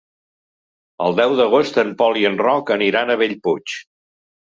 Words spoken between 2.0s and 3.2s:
Pol i en Roc aniran